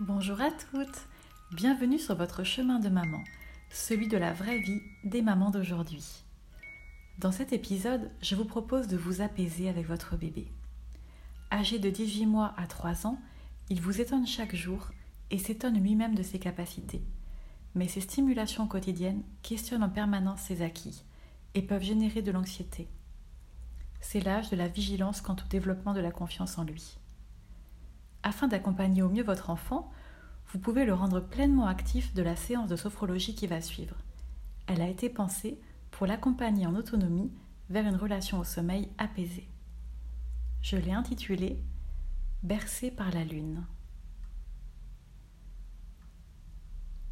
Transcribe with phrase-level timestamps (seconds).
[0.00, 1.08] Bonjour à toutes,
[1.52, 3.22] bienvenue sur votre chemin de maman,
[3.68, 6.24] celui de la vraie vie des mamans d'aujourd'hui.
[7.18, 10.50] Dans cet épisode, je vous propose de vous apaiser avec votre bébé.
[11.52, 13.20] Âgé de 18 mois à 3 ans,
[13.68, 14.88] il vous étonne chaque jour
[15.30, 17.02] et s'étonne lui-même de ses capacités.
[17.74, 21.04] Mais ses stimulations quotidiennes questionnent en permanence ses acquis
[21.52, 22.88] et peuvent générer de l'anxiété.
[24.00, 26.96] C'est l'âge de la vigilance quant au développement de la confiance en lui.
[28.22, 29.90] Afin d'accompagner au mieux votre enfant,
[30.52, 33.96] vous pouvez le rendre pleinement actif de la séance de sophrologie qui va suivre.
[34.66, 37.32] Elle a été pensée pour l'accompagner en autonomie
[37.68, 39.48] vers une relation au sommeil apaisée.
[40.60, 41.62] Je l'ai intitulée
[42.42, 43.64] Bercé par la lune.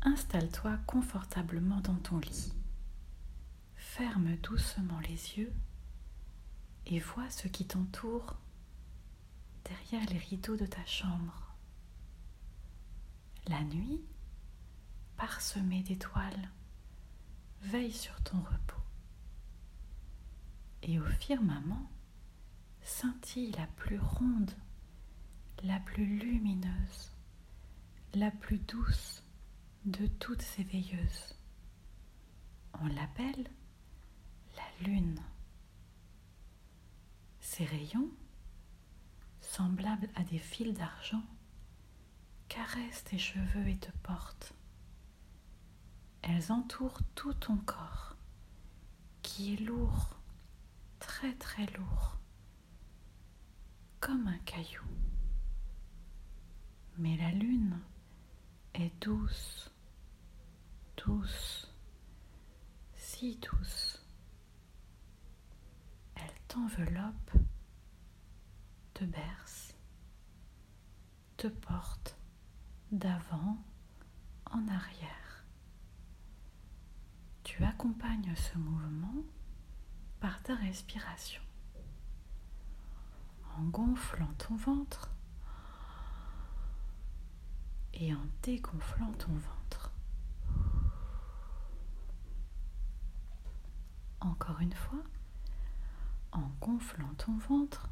[0.02, 2.52] Installe-toi confortablement dans ton lit.
[3.76, 5.52] Ferme doucement les yeux
[6.86, 8.36] et vois ce qui t'entoure
[9.68, 11.54] derrière les rideaux de ta chambre.
[13.46, 14.00] La nuit,
[15.16, 16.50] parsemée d'étoiles,
[17.62, 18.82] veille sur ton repos.
[20.82, 21.90] Et au firmament
[22.82, 24.52] scintille la plus ronde,
[25.62, 27.12] la plus lumineuse,
[28.14, 29.22] la plus douce
[29.84, 31.34] de toutes ces veilleuses.
[32.80, 33.48] On l'appelle
[34.56, 35.20] la lune.
[37.40, 38.10] Ses rayons
[39.58, 41.24] semblables à des fils d'argent,
[42.48, 44.54] caressent tes cheveux et te portent.
[46.22, 48.14] Elles entourent tout ton corps,
[49.22, 50.20] qui est lourd,
[51.00, 52.18] très très lourd,
[53.98, 54.84] comme un caillou.
[56.96, 57.80] Mais la lune
[58.74, 59.72] est douce,
[61.04, 61.74] douce,
[62.94, 64.06] si douce.
[66.14, 67.32] Elle t'enveloppe
[69.04, 69.74] berce,
[71.36, 72.16] te porte
[72.90, 73.56] d'avant
[74.50, 75.44] en arrière.
[77.44, 79.22] Tu accompagnes ce mouvement
[80.20, 81.42] par ta respiration
[83.56, 85.10] en gonflant ton ventre
[87.94, 89.92] et en dégonflant ton ventre.
[94.20, 95.02] Encore une fois,
[96.32, 97.88] en gonflant ton ventre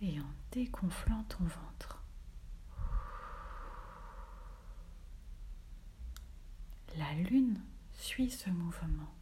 [0.00, 2.02] et en dégonflant ton ventre.
[6.96, 7.60] La lune
[7.92, 9.14] suit ce mouvement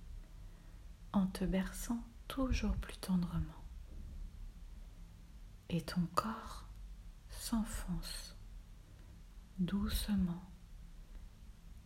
[1.13, 3.65] en te berçant toujours plus tendrement.
[5.69, 6.67] Et ton corps
[7.31, 8.37] s'enfonce
[9.59, 10.43] doucement,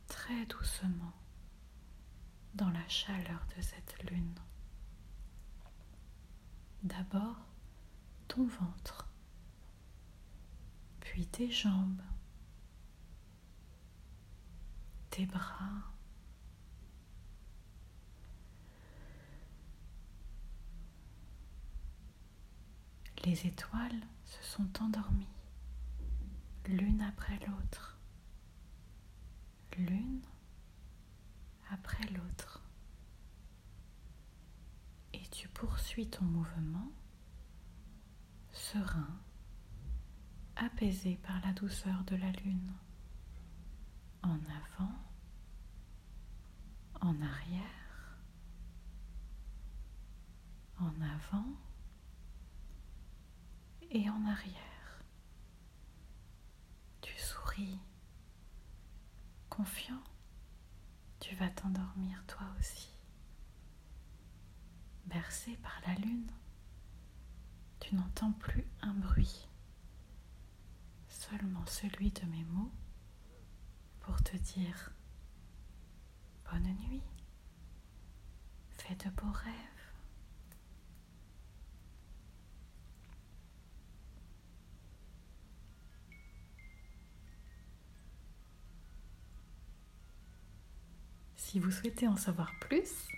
[0.06, 1.12] très doucement,
[2.54, 4.34] dans la chaleur de cette lune.
[6.82, 7.47] D'abord,
[8.28, 9.08] ton ventre,
[11.00, 12.02] puis tes jambes,
[15.10, 15.88] tes bras,
[23.24, 25.26] Les étoiles se sont endormies,
[26.66, 27.98] l'une après l'autre,
[29.76, 30.22] l'une
[31.70, 32.62] après l'autre.
[35.12, 36.90] Et tu poursuis ton mouvement
[38.72, 39.18] serein,
[40.56, 42.74] apaisé par la douceur de la lune,
[44.22, 44.92] en avant,
[47.00, 48.18] en arrière,
[50.80, 51.46] en avant
[53.90, 55.02] et en arrière.
[57.00, 57.80] Tu souris,
[59.48, 60.04] confiant,
[61.20, 62.90] tu vas t'endormir toi aussi,
[65.06, 66.30] bercé par la lune
[67.88, 69.48] tu n'entends plus un bruit,
[71.08, 72.70] seulement celui de mes mots
[74.00, 74.92] pour te dire
[76.52, 77.00] bonne nuit,
[78.76, 79.54] fais de beaux rêves.
[91.36, 93.08] Si vous souhaitez en savoir plus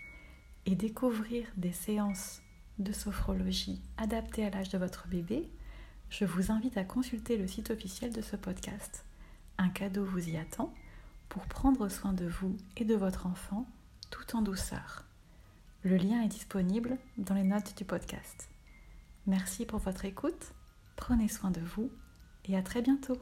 [0.64, 2.40] et découvrir des séances
[2.80, 5.48] de sophrologie adaptée à l'âge de votre bébé,
[6.08, 9.04] je vous invite à consulter le site officiel de ce podcast.
[9.58, 10.74] Un cadeau vous y attend
[11.28, 13.66] pour prendre soin de vous et de votre enfant
[14.10, 15.04] tout en douceur.
[15.84, 18.48] Le lien est disponible dans les notes du podcast.
[19.26, 20.52] Merci pour votre écoute,
[20.96, 21.90] prenez soin de vous
[22.46, 23.18] et à très bientôt.